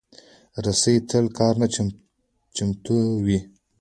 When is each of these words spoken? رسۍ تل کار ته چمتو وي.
رسۍ 0.63 0.95
تل 1.09 1.25
کار 1.37 1.55
ته 1.75 1.75
چمتو 2.55 2.97
وي. 3.25 3.39